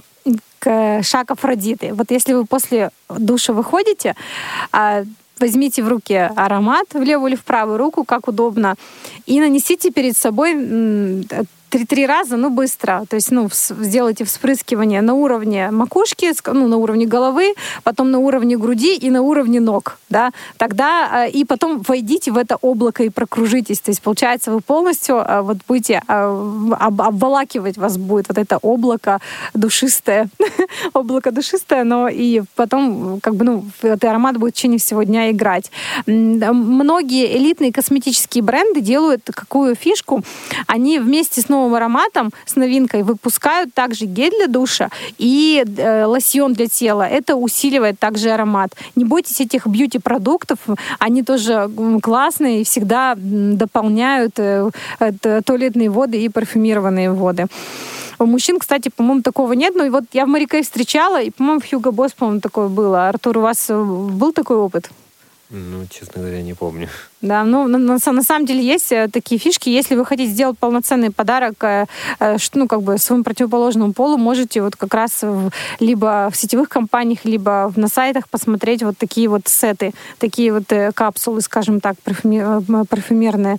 [1.02, 1.94] шаг Афродиты.
[1.94, 4.16] Вот если вы после душа выходите,
[4.72, 5.04] а,
[5.38, 8.74] возьмите в руки аромат в левую или в правую руку, как удобно,
[9.26, 10.54] и нанесите перед собой
[11.74, 13.04] м, три-три раза, ну, быстро.
[13.08, 13.48] То есть, ну,
[13.80, 19.22] сделайте вспрыскивание на уровне макушки, ну, на уровне головы, потом на уровне груди и на
[19.22, 20.30] уровне ног, да.
[20.56, 23.80] Тогда, э, и потом войдите в это облако и прокружитесь.
[23.80, 26.12] То есть, получается, вы полностью э, вот будете э,
[26.80, 29.20] об- обволакивать вас будет вот это облако
[29.54, 30.28] душистое.
[30.92, 35.30] облако душистое, но и потом, как бы, ну, этот аромат будет в течение всего дня
[35.30, 35.70] играть.
[36.06, 40.22] Многие элитные косметические бренды делают какую фишку.
[40.66, 46.52] Они вместе с новым ароматом, с новинкой, выпускают также гель для душа и э, лосьон
[46.52, 47.08] для тела.
[47.08, 48.72] Это усиливает также аромат.
[48.96, 50.58] Не бойтесь этих бьюти-продуктов.
[50.98, 51.70] Они тоже
[52.02, 57.46] классные и всегда дополняют э, это туалетные воды и парфюмированные воды.
[58.18, 59.74] У мужчин, кстати, по-моему, такого нет.
[59.74, 63.08] Но вот я в Мари Кей встречала, и, по-моему, в Хьюго Босс, по-моему, такое было.
[63.08, 64.90] Артур, у вас э, был такой опыт?
[65.50, 66.88] Ну, честно говоря, не помню.
[67.24, 69.70] Да, ну на, на на самом деле есть э, такие фишки.
[69.70, 71.86] Если вы хотите сделать полноценный подарок, э,
[72.20, 76.68] э, ну как бы своему противоположному полу, можете вот как раз в- либо в сетевых
[76.68, 82.84] компаниях, либо на сайтах посмотреть вот такие вот сеты, такие вот капсулы, скажем так, парфюме-
[82.84, 83.56] парфюмерные.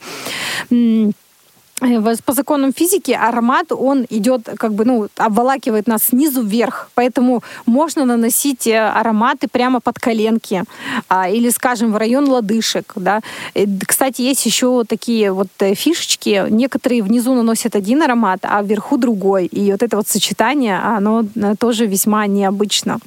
[1.81, 6.89] Э, по законам физики аромат, он идет, как бы, ну, обволакивает нас снизу вверх.
[6.95, 10.63] Поэтому можно наносить э, ароматы прямо под коленки
[11.09, 12.93] а, или, скажем, в район лодыжек.
[12.95, 13.19] Да.
[13.55, 16.45] Э, Кстати, есть еще такие вот фишечки.
[16.49, 19.45] Некоторые внизу наносят один аромат, а вверху другой.
[19.47, 21.23] И вот это вот сочетание, оно
[21.59, 22.99] тоже весьма необычно.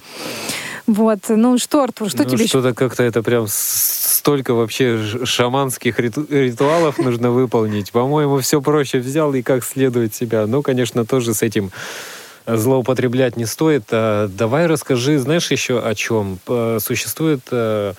[0.88, 1.18] Вот.
[1.28, 6.96] Ну что, Артур, что ну, тебе что-то как-то это прям столько вообще шаманских риту- ритуалов
[6.98, 7.92] нужно выполнить.
[7.92, 10.46] По-моему, все проще взял и как следует себя.
[10.46, 11.70] Ну, конечно, тоже с этим
[12.46, 13.84] злоупотреблять не стоит.
[13.90, 16.38] А давай расскажи, знаешь, еще о чем?
[16.80, 17.92] Существует э,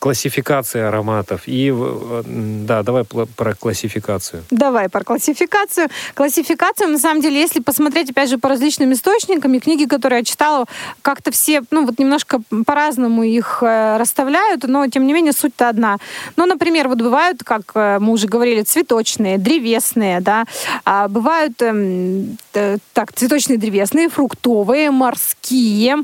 [0.00, 1.42] классификация ароматов.
[1.46, 4.42] И, э, да, давай про классификацию.
[4.50, 5.88] Давай про классификацию.
[6.14, 10.24] Классификацию, на самом деле, если посмотреть, опять же, по различным источникам, и книги, которые я
[10.24, 10.64] читала,
[11.02, 15.98] как-то все, ну, вот немножко по-разному их э, расставляют, но, тем не менее, суть-то одна.
[16.36, 20.46] Ну, например, вот бывают, как э, мы уже говорили, цветочные, древесные, да,
[20.86, 25.96] а бывают, э, так, цветочные, древесные, фруктовые, морские,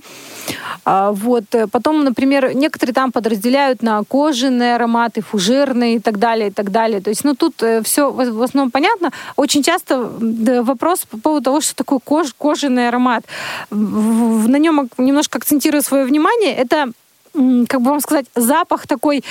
[0.84, 1.44] а, вот.
[1.72, 7.01] Потом, например, некоторые там подразделяют на кожаные ароматы, фужерные и так далее, и так далее.
[7.01, 9.11] То есть, ну, тут все в основном понятно.
[9.37, 10.11] Очень часто
[10.62, 13.22] вопрос по поводу того, что такое кож- кожаный аромат.
[13.70, 16.53] На нем немножко акцентирую свое внимание.
[16.55, 16.91] Это
[17.68, 19.22] как бы вам сказать, запах такой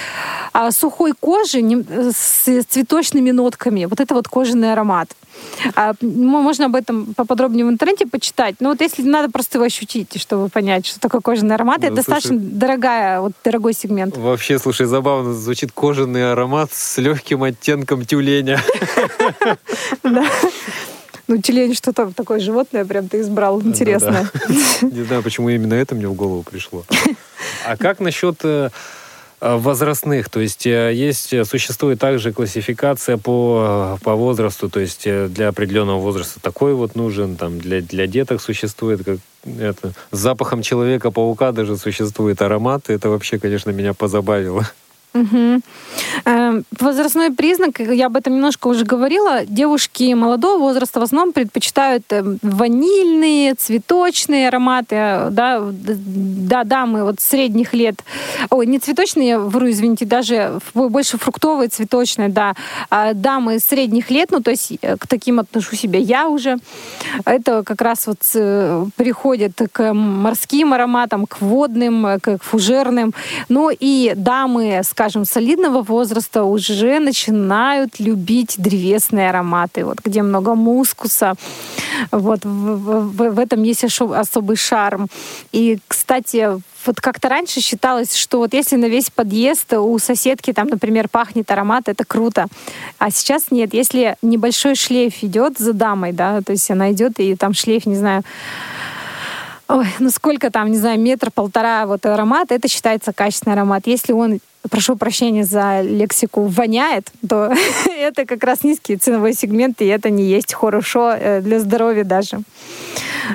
[0.54, 3.86] а, сухой кожи нем- с цветочными нотками.
[3.86, 5.10] Вот это вот кожаный аромат.
[5.76, 8.56] А, можно об этом поподробнее в интернете почитать.
[8.60, 11.96] Но вот если надо просто его ощутить, чтобы понять, что такое кожаный аромат, Ну, это
[11.98, 12.50] достаточно слушай.
[12.54, 14.16] дорогая, вот дорогой сегмент.
[14.18, 18.60] Вообще, слушай, забавно звучит кожаный аромат с легким оттенком тюленя.
[20.04, 20.26] Да.
[21.28, 23.60] Ну, тюлень что-то такое животное прям ты избрал.
[23.62, 24.30] Интересно.
[24.82, 26.86] Не знаю, почему именно это мне в голову пришло.
[27.66, 28.70] А как насчет э,
[29.40, 30.30] возрастных?
[30.30, 36.00] То есть э, есть, э, существует также классификация по, по возрасту, то есть для определенного
[36.00, 39.18] возраста такой вот нужен, там для, для деток существует как
[39.60, 44.68] это, с запахом Человека-паука даже существует аромат, и это вообще, конечно, меня позабавило.
[46.26, 52.04] Э, Возрастной признак, я об этом немножко уже говорила, девушки молодого возраста в основном предпочитают
[52.12, 58.04] э, ванильные, цветочные ароматы, э, да, да, дамы вот средних лет,
[58.50, 62.54] ой, не цветочные, я вру, извините, даже больше фруктовые, цветочные, да,
[62.90, 66.58] А дамы средних лет, ну, то есть э, к таким отношу себя я уже,
[67.26, 73.14] это как раз вот э, приходит к морским ароматам, к водным, э, к фужерным.
[73.50, 81.34] Ну и дамы, скажем, солидного возраста уже начинают любить древесные ароматы, вот где много мускуса.
[82.12, 85.08] Вот в, в- в- этом есть особый шарм.
[85.52, 90.68] И, кстати, вот как-то раньше считалось, что вот если на весь подъезд у соседки там,
[90.68, 92.48] например, пахнет аромат, это круто.
[93.00, 93.74] А сейчас нет.
[93.74, 97.96] Если небольшой шлейф идет за дамой, да, то есть она идет и там шлейф, не
[97.96, 98.24] знаю,
[99.68, 103.88] Ой, ну сколько там, не знаю, метр-полтора вот аромат, это считается качественный аромат.
[103.88, 104.40] Если он,
[104.70, 107.52] прошу прощения за лексику, воняет, то
[107.86, 112.42] это как раз низкий ценовой сегмент, и это не есть хорошо э, для здоровья даже.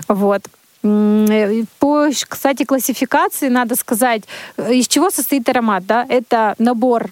[0.06, 0.42] Вот.
[0.84, 4.22] Э, По, кстати, классификации надо сказать,
[4.56, 6.06] э, из чего состоит аромат, да?
[6.08, 7.10] Это набор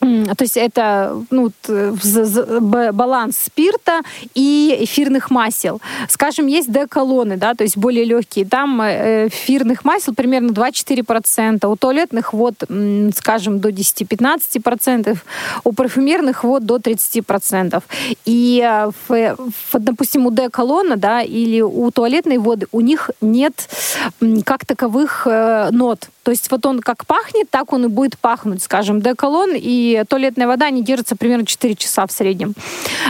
[0.00, 4.00] То есть это ну, б- баланс спирта
[4.34, 5.80] и эфирных масел.
[6.08, 8.46] Скажем, есть деколоны, да, то есть более легкие.
[8.46, 11.66] Там э, эфирных масел примерно 2-4%.
[11.66, 12.54] У туалетных вод,
[13.14, 15.18] скажем, до 10-15%.
[15.64, 17.82] У парфюмерных вод до 30%.
[18.24, 23.68] И, э, в, допустим, у деколона, да, или у туалетной воды у них нет
[24.44, 26.08] как таковых э, нот.
[26.28, 28.62] То есть вот он как пахнет, так он и будет пахнуть.
[28.62, 32.52] Скажем, деколон и туалетная вода, они держатся примерно 4 часа в среднем.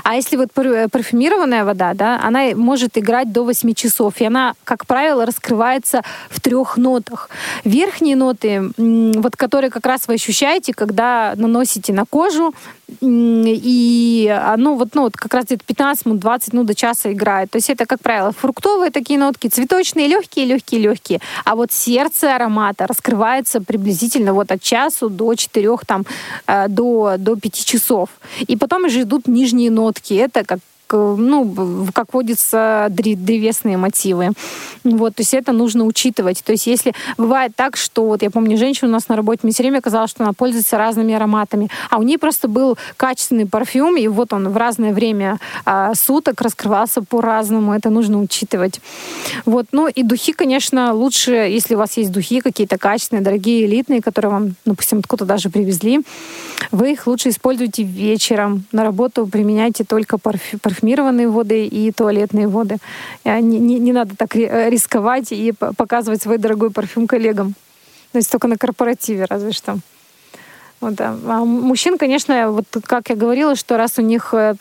[0.04, 4.20] А если вот э, парфюмированная вода, да, она может играть до 8 часов.
[4.20, 7.28] И она, как правило, раскрывается в трех нотах.
[7.64, 12.54] Верхние ноты, вот которые как раз вы ощущаете, когда наносите на кожу,
[13.00, 17.50] и оно вот, ну, вот как раз где-то 15 минут, 20 минут до часа играет.
[17.50, 21.20] То есть это, как правило, фруктовые такие нотки, цветочные, легкие, легкие, легкие.
[21.44, 26.04] А вот сердце аромата раскрывается приблизительно вот от часу до 4, там,
[26.46, 28.08] э, до, до 5 часов.
[28.40, 30.14] И потом уже идут нижние нотки.
[30.14, 30.60] Это как
[30.92, 34.30] ну, как водится, дре- древесные мотивы.
[34.84, 36.42] Вот, то есть это нужно учитывать.
[36.44, 39.52] То есть если бывает так, что, вот я помню, женщина у нас на работе мне
[39.52, 43.96] все время казалось, что она пользуется разными ароматами, а у нее просто был качественный парфюм,
[43.96, 47.74] и вот он в разное время а, суток раскрывался по-разному.
[47.74, 48.80] Это нужно учитывать.
[49.44, 54.00] Вот, ну и духи, конечно, лучше, если у вас есть духи какие-то качественные, дорогие, элитные,
[54.00, 56.00] которые вам, допустим, откуда даже привезли,
[56.70, 58.64] вы их лучше используйте вечером.
[58.72, 62.76] На работу применяйте только парфю- парфюмированные воды и туалетные воды.
[63.24, 67.54] Э, Не, не- не надо так э, рисковать и показывать свой дорогой парфюм коллегам.
[68.12, 69.78] То есть только на корпоративе разве что.
[70.80, 71.16] Вот, да.
[71.26, 74.54] А мужчин, конечно, вот как я говорила, что раз у них э,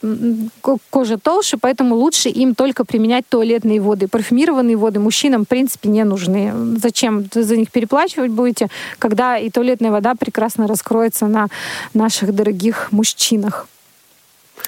[0.89, 4.07] кожа толще, поэтому лучше им только применять туалетные воды.
[4.07, 6.51] Парфюмированные воды мужчинам, в принципе, не нужны.
[6.82, 8.68] Зачем за них переплачивать будете,
[8.99, 11.47] когда и туалетная вода прекрасно раскроется на
[11.93, 13.68] наших дорогих мужчинах.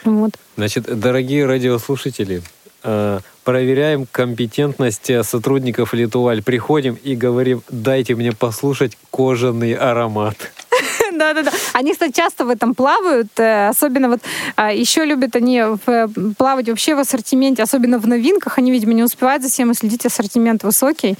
[0.03, 0.31] Вот.
[0.55, 2.41] Значит, дорогие радиослушатели,
[2.83, 6.43] э, проверяем компетентность сотрудников Литуаль.
[6.43, 10.37] Приходим и говорим, дайте мне послушать кожаный аромат.
[11.17, 11.51] Да-да-да.
[11.73, 13.27] Они, кстати, часто в этом плавают.
[13.37, 14.19] э, Особенно вот
[14.55, 16.07] а, еще любят они э,
[16.37, 18.57] плавать вообще в ассортименте, особенно в новинках.
[18.57, 21.15] Они, видимо, не успевают за всем и следить, ассортимент высокий.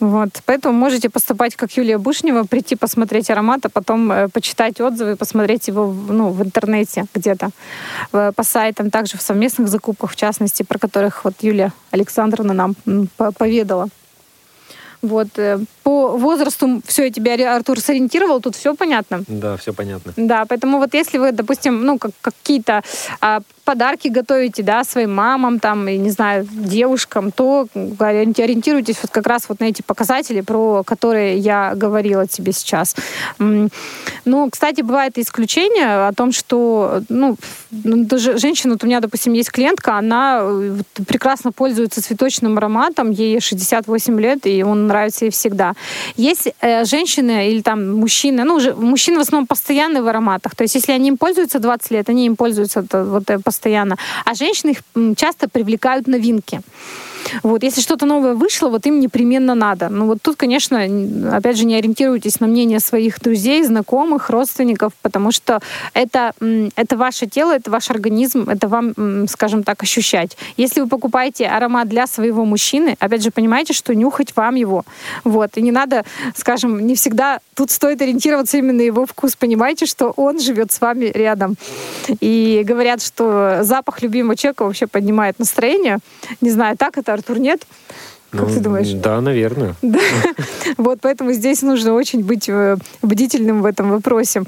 [0.00, 0.30] Вот.
[0.46, 5.68] Поэтому можете поступать, как Юлия Бушнева, прийти посмотреть аромат, а потом э, почитать отзывы, посмотреть
[5.68, 7.50] его ну, в интернете где-то,
[8.10, 12.74] по сайтам, также в совместных закупках, в частности, про которых вот Юлия Александровна нам
[13.38, 13.88] поведала.
[15.02, 15.28] Вот.
[15.36, 19.22] э, По возрасту все я тебя, Артур, сориентировал, тут все понятно.
[19.28, 20.12] Да, все понятно.
[20.16, 22.82] Да, поэтому вот если вы, допустим, ну, как, какие-то
[23.20, 23.40] а,
[23.70, 29.28] подарки готовите, да, своим мамам, там, и, не знаю, девушкам, то ориенти- ориентируйтесь вот как
[29.28, 32.96] раз вот на эти показатели, про которые я говорила тебе сейчас.
[33.38, 37.36] Ну, кстати, бывает исключение о том, что, ну,
[37.70, 43.10] ну, даже женщина, вот у меня, допустим, есть клиентка, она э, прекрасно пользуется цветочным ароматом,
[43.12, 45.74] ей 68 лет, и он нравится ей всегда.
[46.16, 50.74] Есть э, женщины или там мужчины, ну, мужчины в основном постоянные в ароматах, то есть
[50.74, 54.82] если они им пользуются 20 лет, они им пользуются вот э, постоянно, а женщины их
[55.16, 56.60] часто привлекают новинки.
[57.42, 59.88] Вот, если что-то новое вышло, вот им непременно надо.
[59.88, 60.82] Ну вот тут, конечно,
[61.32, 65.60] опять же, не ориентируйтесь на мнение своих друзей, знакомых, родственников, потому что
[65.94, 66.32] это,
[66.76, 70.36] это ваше тело, это ваш организм, это вам, скажем так, ощущать.
[70.56, 74.84] Если вы покупаете аромат для своего мужчины, опять же, понимаете, что нюхать вам его.
[75.24, 76.04] Вот, и не надо,
[76.34, 79.36] скажем, не всегда тут стоит ориентироваться именно на его вкус.
[79.36, 81.56] Понимаете, что он живет с вами рядом.
[82.20, 85.98] И говорят, что запах любимого человека вообще поднимает настроение.
[86.40, 87.66] Не знаю, так это, Артур, нет?
[88.30, 88.92] Как Ну, ты думаешь?
[88.92, 89.74] Да, наверное.
[89.82, 89.98] Да.
[90.76, 94.44] Вот поэтому здесь нужно очень быть э, бдительным в этом вопросе.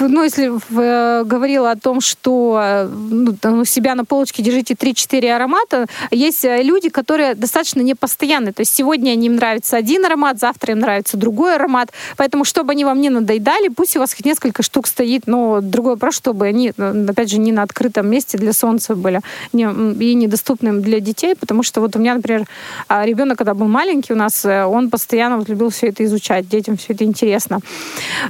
[0.00, 4.74] Ну, если э, говорила о том, что э, ну, там у себя на полочке держите
[4.74, 8.52] 3-4 аромата, есть э, люди, которые достаточно непостоянные.
[8.52, 11.90] То есть сегодня им нравится один аромат, завтра им нравится другой аромат.
[12.16, 15.94] Поэтому, чтобы они вам не надоедали, пусть у вас их несколько штук стоит, но другой
[15.94, 19.20] вопрос, чтобы они, опять же, не на открытом месте для солнца были
[19.52, 22.46] не- и недоступным для детей, потому что вот у меня, например,
[22.88, 26.76] а, ребенок, когда был маленький у нас, он постоянно вот любил все это изучать, детям
[26.76, 27.60] все это интересно.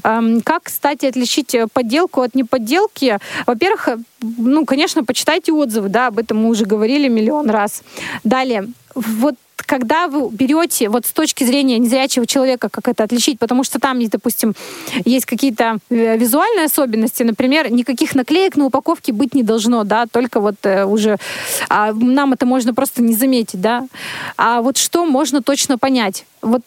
[0.04, 3.18] Эм, Как, кстати, отличить подделку от неподделки?
[3.46, 3.88] Во-первых,
[4.20, 7.82] ну, конечно, почитайте отзывы, да, об этом мы уже говорили миллион раз.
[8.24, 9.34] Далее, вот
[9.68, 13.98] когда вы берете вот с точки зрения незрячего человека, как это отличить, потому что там,
[14.08, 14.54] допустим,
[15.04, 20.40] есть какие-то э, визуальные особенности, например, никаких наклеек на упаковке быть не должно, да, только
[20.40, 21.18] вот э, уже
[21.68, 23.86] а, нам это можно просто не заметить, да.
[24.38, 26.24] А вот что можно точно понять?
[26.40, 26.62] Вот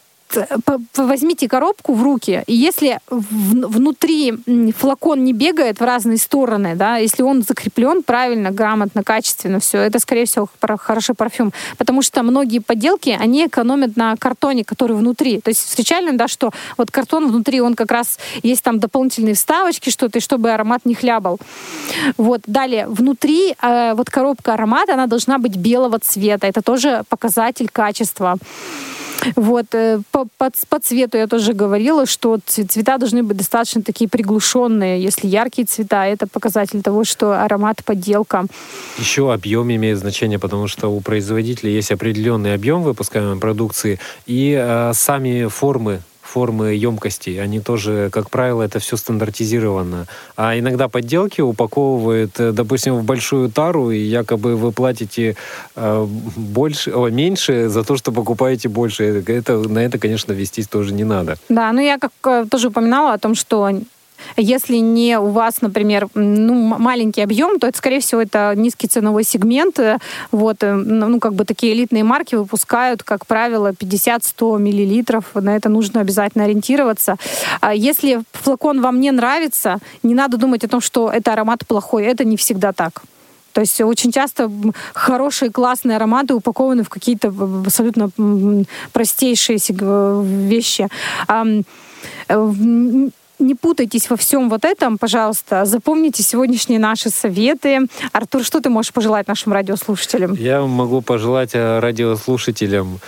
[0.97, 4.33] возьмите коробку в руки, и если внутри
[4.77, 9.99] флакон не бегает в разные стороны, да, если он закреплен правильно, грамотно, качественно, все, это,
[9.99, 10.47] скорее всего,
[10.79, 11.53] хороший парфюм.
[11.77, 15.41] Потому что многие подделки, они экономят на картоне, который внутри.
[15.41, 19.89] То есть встречали, да, что вот картон внутри, он как раз есть там дополнительные вставочки,
[19.89, 21.39] что-то, и чтобы аромат не хлябал.
[22.17, 22.41] Вот.
[22.47, 26.47] Далее, внутри э, вот коробка аромата, она должна быть белого цвета.
[26.47, 28.37] Это тоже показатель качества.
[29.35, 34.09] Вот, э, по, по, по цвету я тоже говорила, что цвета должны быть достаточно такие
[34.09, 35.01] приглушенные.
[35.01, 38.45] Если яркие цвета, это показатель того, что аромат подделка.
[38.97, 44.93] Еще объем имеет значение, потому что у производителя есть определенный объем выпускаемой продукции и э,
[44.93, 46.01] сами формы
[46.31, 50.05] формы емкости, они тоже, как правило, это все стандартизировано.
[50.37, 55.35] А иногда подделки упаковывают, э, допустим, в большую тару, и якобы вы платите
[55.75, 56.07] э,
[56.37, 59.23] больше, о, меньше за то, что покупаете больше.
[59.27, 61.35] Это, на это, конечно, вестись тоже не надо.
[61.49, 63.69] Да, ну я как э, тоже упоминала о том, что
[64.37, 69.23] если не у вас, например, ну, маленький объем, то это, скорее всего, это низкий ценовой
[69.23, 69.79] сегмент.
[69.79, 69.97] Э,
[70.31, 75.25] Вот, э, ну, как бы такие элитные марки выпускают, как правило, 50-100 миллилитров.
[75.35, 77.15] На это нужно обязательно ориентироваться.
[77.59, 82.03] А Если флакон вам не нравится, не надо думать о том, что это аромат плохой.
[82.03, 83.03] Это не всегда так.
[83.53, 84.49] То есть очень часто
[84.93, 87.33] хорошие, классные ароматы упакованы в какие-то
[87.65, 88.09] абсолютно
[88.93, 90.87] простейшие э, вещи.
[93.41, 95.65] Не путайтесь во всем вот этом, пожалуйста.
[95.65, 97.79] Запомните сегодняшние наши советы.
[98.11, 100.35] Артур, что ты можешь пожелать нашим радиослушателям?
[100.35, 102.99] Я могу пожелать э, радиослушателям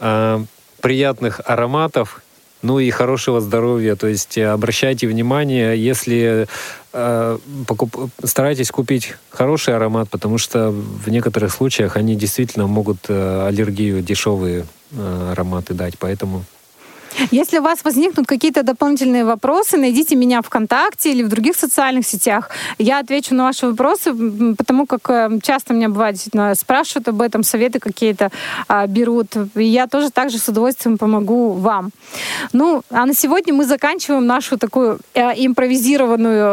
[0.00, 0.44] э,
[0.80, 2.22] приятных ароматов,
[2.62, 3.94] ну и хорошего здоровья.
[3.94, 6.46] То есть э, обращайте внимание, если
[6.94, 13.46] э, покуп- старайтесь купить хороший аромат, потому что в некоторых случаях они действительно могут э,
[13.46, 15.98] аллергию дешевые э, ароматы дать.
[15.98, 16.44] Поэтому
[17.30, 22.50] Если у вас возникнут какие-то дополнительные вопросы, найдите меня ВКонтакте или в других социальных сетях.
[22.78, 24.14] Я отвечу на ваши вопросы,
[24.56, 26.18] потому как э, часто меня бывает
[26.54, 28.30] спрашивают об этом, советы какие-то
[28.68, 29.28] а, берут.
[29.54, 31.90] И я тоже также с удовольствием помогу вам.
[32.52, 36.44] Ну, а на сегодня мы заканчиваем нашу такую э, импровизированную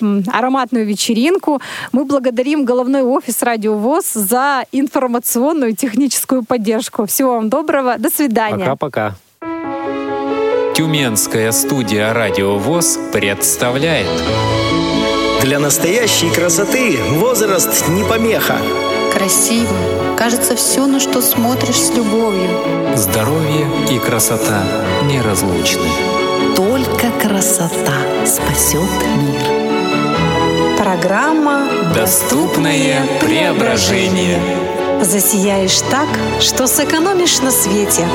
[0.00, 1.60] э, ароматную вечеринку.
[1.92, 7.06] Мы благодарим головной офис Радио ВОЗ за информационную техническую поддержку.
[7.06, 7.96] Всего вам доброго.
[7.98, 8.64] До свидания.
[8.64, 9.14] Пока-пока.
[10.80, 14.08] Тюменская студия «Радио ВОЗ» представляет
[15.42, 18.56] Для настоящей красоты возраст не помеха.
[19.12, 19.76] Красиво.
[20.16, 22.96] Кажется, все, на что смотришь с любовью.
[22.96, 24.62] Здоровье и красота
[25.04, 25.86] неразлучны.
[26.56, 28.80] Только красота спасет
[29.18, 30.78] мир.
[30.78, 34.40] Программа Доступное преображение.
[35.02, 36.08] «Засияешь так,
[36.40, 38.06] что сэкономишь на свете».